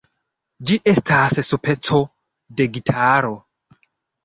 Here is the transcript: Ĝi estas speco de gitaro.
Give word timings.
Ĝi 0.69 0.77
estas 0.93 1.41
speco 1.51 2.01
de 2.63 2.69
gitaro. 2.79 3.33